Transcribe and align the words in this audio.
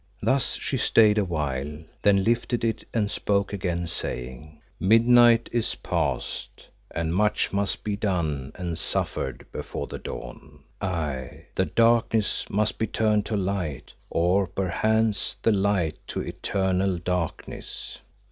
Thus 0.23 0.55
she 0.55 0.77
stayed 0.77 1.19
awhile, 1.19 1.77
then 2.01 2.23
lifted 2.23 2.63
it 2.63 2.85
and 2.91 3.11
spoke 3.11 3.53
again, 3.53 3.85
saying 3.85 4.59
"Midnight 4.79 5.47
is 5.51 5.75
past, 5.75 6.69
and 6.89 7.13
much 7.13 7.53
must 7.53 7.83
be 7.83 7.95
done 7.95 8.51
and 8.55 8.79
suffered 8.79 9.45
before 9.51 9.85
the 9.85 9.99
dawn. 9.99 10.63
Aye, 10.81 11.45
the 11.53 11.65
darkness 11.65 12.49
must 12.49 12.79
be 12.79 12.87
turned 12.87 13.27
to 13.27 13.37
light, 13.37 13.93
or 14.09 14.47
perchance 14.47 15.35
the 15.43 15.51
light 15.51 15.97
to 16.07 16.21
eternal 16.21 16.97
darkness." 16.97 17.99